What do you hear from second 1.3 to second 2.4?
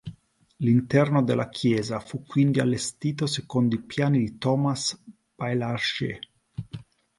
chiesa fu